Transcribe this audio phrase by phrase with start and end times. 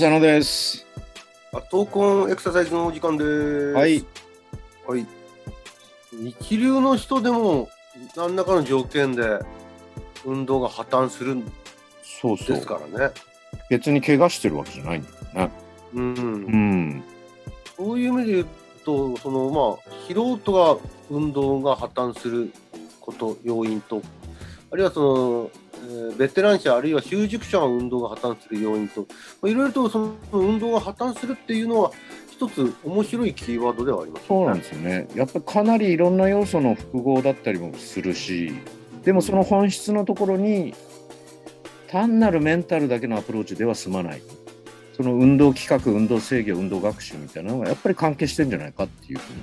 [0.00, 0.86] 浅野です。
[1.52, 3.72] あ、闘魂エクササイズのお時間です。
[3.72, 4.02] はい。
[4.86, 5.06] はい。
[6.24, 7.68] 一流の人でも
[8.16, 9.40] 何らかの条件で
[10.24, 11.52] 運動が破綻するんで
[12.02, 12.66] そうそうす。
[12.66, 13.14] からね。
[13.68, 15.52] 別に怪我してるわけじゃないんだよね。
[15.92, 16.14] うん。
[16.14, 17.04] うん。
[17.76, 18.46] そういう意味で言う
[18.86, 20.78] と、そのまあ、素人が
[21.10, 22.50] 運動が破綻する
[23.02, 24.00] こと、要因と、
[24.72, 25.69] あるいはその、えー
[26.16, 29.06] ベテラン者、あるいは習熟者が運動が破綻する要因と、
[29.46, 31.92] いろいろとその運動が破綻するっていうのは、
[32.30, 35.08] 一つ面白いキーワードではありますそうなんですよね。
[35.14, 38.52] やっぱりかなりいろんな要素の複合だったりもするし、
[39.04, 40.74] でもその本質のところに、
[41.88, 44.22] 単なるメンタルだけのアプローチでは済まない。
[44.96, 49.42] その運動企画、運動制御、運動学習みたいなのがやっぱり関係してんじゃないかっていうふうに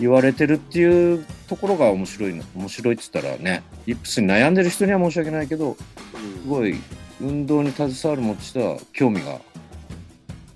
[0.00, 2.42] 言われてるっていうところが面白いの。
[2.56, 6.76] 面白いって言ったらね、イップスに悩んでる人には申し訳ないけど、すごい
[7.20, 9.38] 運動に携わるもとしては興味が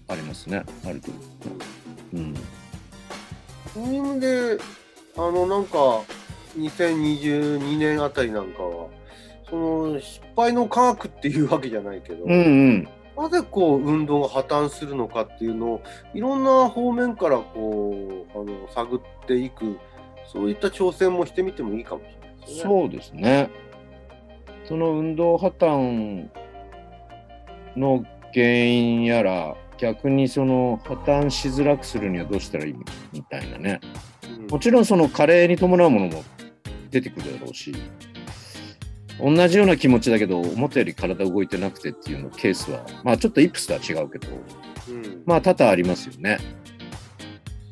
[0.09, 1.13] ありますね、あると。
[2.15, 2.35] うん。
[3.75, 4.59] そういう意味で、
[5.17, 6.03] あの、なんか、
[6.57, 8.87] 2022年あたりなんかは、
[9.51, 12.37] その、失敗の科学っていうわけじゃないけど、うんう
[12.71, 12.89] ん。
[13.17, 15.83] なぜこう、運動が破綻するのかっていうのを、
[16.15, 19.79] いろんな方面からこう、あの、探っていく、
[20.27, 22.63] そういった挑戦もしてみてもいいかもしれないですね。
[22.63, 23.51] そうですね。
[24.65, 26.29] その運動破綻
[27.77, 32.75] の原因やら、逆にその破綻しづらくするにはどうしたらいい
[33.13, 33.81] みたいなね。
[33.83, 34.15] うん
[34.51, 36.23] もちろんその加齢に伴うものも
[36.91, 37.75] 出てくるだろうし、
[39.21, 44.29] 同じような気持ちだけど、思ったより体動いてなくてっていうのケースは、まあちょっとイップスとは違うけど、
[44.89, 46.39] うんまあ多々ありますよね。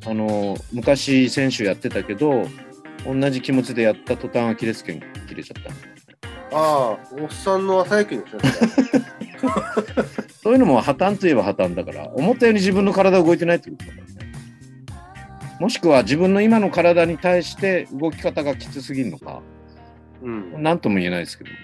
[0.07, 2.47] あの、昔選手やってたけど、
[3.07, 5.71] 同じ気持ちでやった途端アキレス腱切れちゃった。
[6.57, 8.43] ああ、おっさんの朝焼けですね。
[10.43, 14.33] そういうのも破綻といえば破綻だから、思ったように自分の体動いてないってことだからね。
[15.61, 19.43] もしくは自分の今の体に対して動き方がきつすぎるのか、
[20.23, 20.29] う
[20.59, 20.63] ん。
[20.63, 21.57] なんとも言えないですけどね。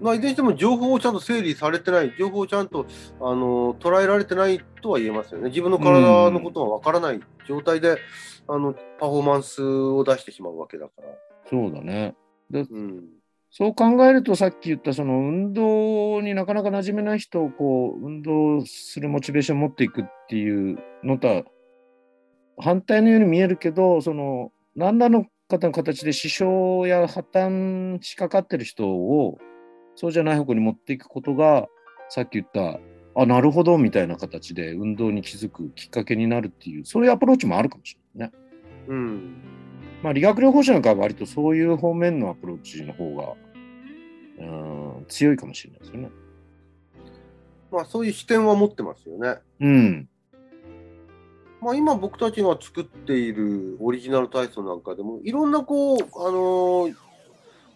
[0.00, 2.86] まあ、いずれにしても情報をちゃんと整理されてない、情報をちゃんと
[3.20, 5.50] あの捉えられてないとは言えますよね。
[5.50, 7.98] 自分の体のことは分からない状態で、
[8.48, 11.08] あのパフォーマンスを出してしまうわけだから。
[11.48, 12.16] そうだね。
[12.50, 13.04] でうん。
[13.54, 21.42] そう考えるとさっき言ったその運動になかなか馴染めない人をこう運動するモチベーションを持っていくっていうのとは
[22.58, 25.26] 反対のように見えるけどその何らの
[25.58, 29.38] 方の形で支障や破綻しかかってる人を
[29.94, 31.68] そうじゃない方向に持っていくことが
[32.08, 32.80] さっき言った
[33.14, 38.38] あなるほどみたいな形で運動に気づくきっかけになるっていうそういうアプローチもあるかもしれないね。
[38.88, 39.34] うん。
[40.02, 43.34] まあ、理学療法士なんかは割とそういう方面のアプローチの方が、
[44.38, 44.44] う
[45.02, 46.10] ん、強いかもしれないですよね。
[47.70, 49.36] まあ、そういう視点は持ってますよね。
[49.60, 50.08] うん。
[51.62, 56.94] まあ、今僕たちが作っているオリジナル体操なんかでも、いろんなこう、あのー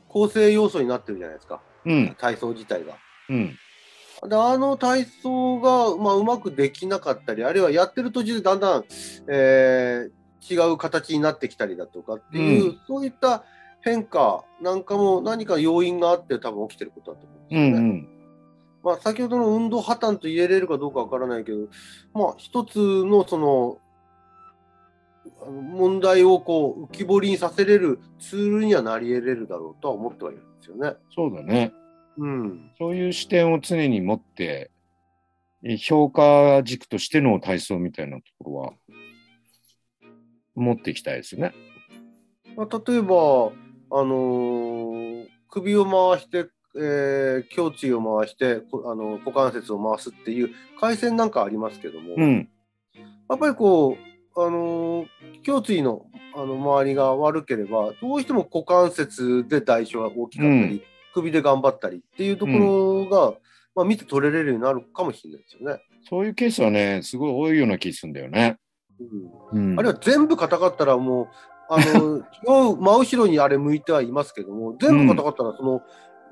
[0.09, 1.61] 構成要素になってるじゃないですか。
[1.85, 2.17] うん。
[2.19, 2.95] 体操自体が。
[3.29, 3.49] うん。
[4.29, 8.85] であの体操が、まあ、うまくできなかったり、あるいはやってる途中でだんだん、
[9.29, 10.11] えー
[10.49, 13.45] 違う形になってきたりだとかっていう、うんそういった
[13.83, 17.71] 変化なんかも何か要因があって多分起きてることだと思うんですうん。
[17.71, 17.79] よね。
[17.79, 18.09] うん。
[18.87, 21.67] まあ、先ほどの運動破綻と言えれるかどうかわからないけど、
[22.15, 23.79] まあ、一つのその
[25.51, 30.95] 問題をこう浮き彫りにさせれるツールにはなり得れるだろうとは思ってはいるんですよね。
[31.13, 31.73] そうだね。
[32.17, 32.71] うん。
[32.79, 34.71] そういう視点を常に持って、
[35.65, 38.73] え評価軸としての体操みたいなところは、
[40.55, 41.53] 持っていきたいですね。
[42.57, 43.51] まあ、例えば、
[43.91, 50.51] あのー首を回して、えー胸椎を回してこあの股関節を回すっていう
[50.81, 52.49] 回線なんかありますけども、うん。
[53.29, 53.97] やっぱりこ
[54.37, 55.07] う、あのー
[55.47, 60.83] 胸椎のあの周りが悪ければどうしても股関節で代償が大きかったり、うん
[61.17, 63.33] 首で頑張ったりっていうところが、
[63.75, 65.81] まあ、見て取れれるようになるかもしれないですよね。
[66.07, 68.59] そういうケースはね、すごい多いような気がするんだよね。
[69.53, 71.29] うんうんあるいは全部硬かったらもう、
[71.71, 72.23] あの、
[72.77, 75.81] 真後ろにあれ向いてはいますけども、全部硬かったらその、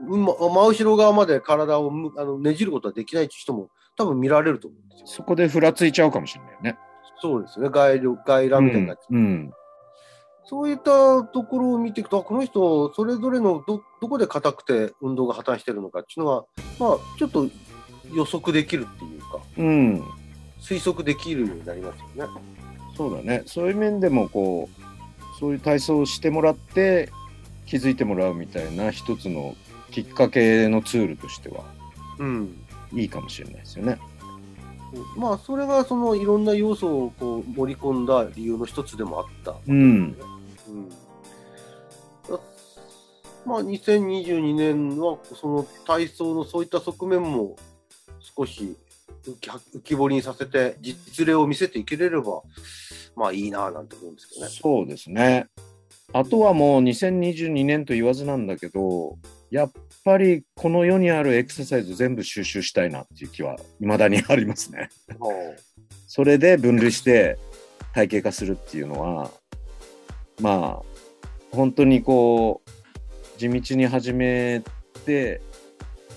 [0.00, 5.06] 真後ろ側まで体をむあのねじることはできない人も多分見られると思うんですよ。
[5.06, 6.78] そこでふらついちゃうかもしれないよね。
[7.20, 7.68] そうですね。
[7.70, 9.52] 外力、外乱みたいになっちゃううんうん
[10.46, 16.44] そういったところを見ていくと、あこの人、それぞれのどどこで硬くて運動が破綻してるのかっていうのは、
[16.78, 17.48] まあ、ちょっと
[18.14, 19.22] 予測できるっていう
[19.56, 20.04] うん。
[20.60, 22.32] 推測できるようになりますよね。
[22.96, 23.42] そうだね。
[23.46, 27.10] そういう面でも、こう、そういう体操をしてもらって、
[27.66, 29.56] 気づいてもらうみたいな一つの
[29.94, 31.62] きっかけのツールとしては、
[32.18, 32.64] うん。
[32.92, 33.96] いいかもしれないですよね。
[35.16, 39.54] まあ、それがそのいろんな要素をこう盛り込んだ理由の一つでもあった。
[39.68, 39.76] うん。
[39.76, 40.88] うん。
[42.28, 42.40] だ
[43.46, 47.54] まあ、2022年はその体操のそういった側面も
[48.36, 48.76] 少し
[49.24, 52.42] 浮き浮き彫りにさせて実例を見せていけれれば
[53.14, 54.48] まあいいななんて思うんですけどね。
[54.50, 55.46] そうですね。
[56.12, 59.18] あとはもう2022年と言わずなんだけど、
[59.54, 59.72] やっ
[60.04, 64.88] ぱりこの世にあるエクササイズ全部収集したいなっていう気は未だにありますね。
[66.08, 67.38] それで分類して
[67.92, 69.30] 体系化するっていうのは、
[70.40, 74.60] まあ、本当にこう、地道に始め
[75.04, 75.40] て、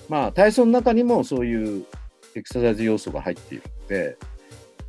[0.08, 1.86] まあ、体操の中にもそういう
[2.34, 4.16] エクササイズ要素が入っているので、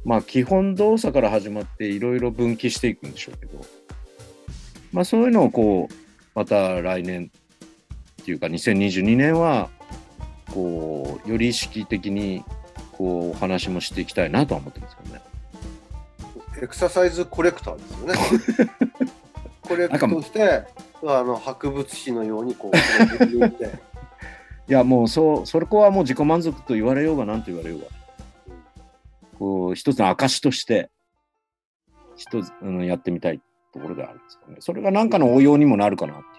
[0.03, 3.63] まあ、基本動作から始まっていろいろ分岐していくんでしょうけど、
[4.91, 5.93] まあ、そういうのをこう、
[6.33, 7.31] また来年
[8.29, 9.69] っていうか2022年は、
[10.53, 12.43] こう、より意識的に、
[12.91, 15.21] こう、お話もしていきたいなとは思ってますけどね。
[16.61, 18.71] エクササイズコレクターですよね。
[19.61, 20.63] コレクトして
[21.03, 22.75] あの博物誌のようにこう
[24.67, 27.87] いや、もうそう、それこはもう自己満足と言われようが何と言われようが、
[29.39, 30.91] こう、一つの証として、
[32.15, 33.41] 一つ、うん、やってみたい
[33.73, 34.57] ところではあるんですよね。
[34.59, 36.23] それが何かの応用にもなるかなってい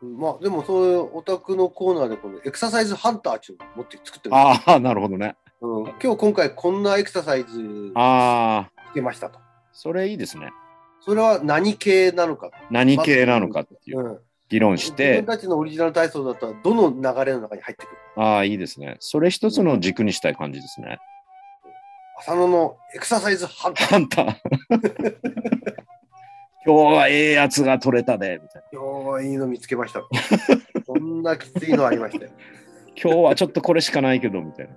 [0.00, 5.34] まあでもそういうオタクのコーナーでこのエクササイズハンターっていうのを持って作ってるああ、なるほどね。
[5.60, 9.40] うん、今日今回こんなエクササイズああ、つけましたと。
[9.72, 10.50] それいいですね。
[11.00, 12.50] それは何系なのか。
[12.70, 14.18] 何系なのかっていううん、
[14.48, 17.98] 議論し自て分、たちのオリジナル体操だったらどの流れの中に入ってくる？
[18.22, 18.96] ああ、いいですね。
[19.00, 20.98] それ一つの軸にしたい感じですね。
[22.20, 23.86] 浅野のエクササイズハンター。
[23.86, 24.36] ハンター。
[26.68, 28.78] 今日はええやつが取れたで、みたいな。
[28.78, 30.02] 今日いいの見つけました。
[30.84, 32.30] そんなきついのありましたよ。
[33.02, 34.74] 今日はちょっとこれしかないけど、みたいな。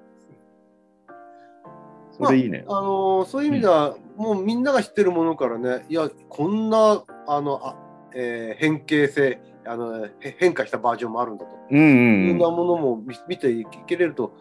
[2.12, 2.64] それいいね。
[2.70, 7.76] あのーそういう意味では、もうみんなが知ってるものからね、いや、こんなあのあ、
[8.16, 11.52] えー変形性あのへ、変化したバージョンもあるんだと。
[11.72, 14.32] うんうんいうんろんなものも見見ていけれると、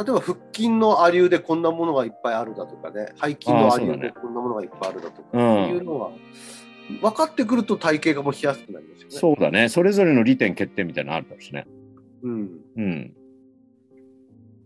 [0.00, 6.10] 例えば腹筋のアリューでこんなものがいっぱいあるだとかね、背筋のアリューでこんなものがいっぱいあるだとか、ういうんのは、
[7.00, 9.16] 分かってくると体系化もしやすくなりますよね。
[9.16, 9.68] そうだね。
[9.68, 11.68] それぞれの利点、欠点みたいなのあるかもしれない。
[12.22, 12.50] うん。
[12.76, 13.14] うん。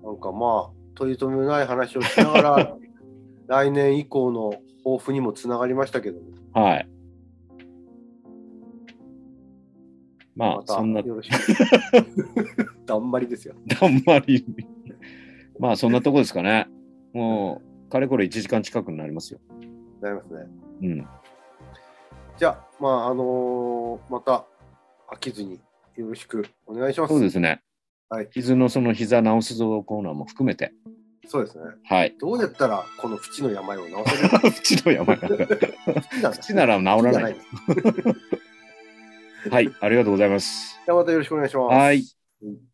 [0.02, 2.76] なんかまあ、取り留めない話をしながら、
[3.48, 4.54] 来年以降の
[4.84, 6.88] 抱負にもつながりましたけども、はい。
[10.34, 11.36] まあ、そんな、よろしく。
[12.86, 13.54] だんまりですよ。
[13.80, 14.44] あんまり。
[15.58, 16.66] まあ、そんなとこですかね。
[17.12, 19.40] もう、かれこれ1時間近くになりますよ。
[20.00, 20.40] なりますね。
[20.82, 21.06] うん。
[22.42, 24.44] じゃあ、まあ、あのーまた
[25.14, 25.60] 飽きずに
[25.94, 27.10] よろしくお願いします。
[27.10, 27.62] そうですね。
[28.08, 30.72] はい傷のその膝直すぞコーナーも含めて。
[31.28, 31.62] そうですね。
[31.84, 32.16] はい。
[32.18, 34.38] どうやったらこの淵の病を治せるか。
[34.50, 35.28] 淵の山が。
[35.28, 37.36] 淵なんだ淵なら治らない。
[39.48, 39.72] はい。
[39.80, 40.80] ありがとうございます。
[40.84, 41.72] じゃあまたよろしくお願いします。
[41.72, 42.02] はい。
[42.42, 42.71] うん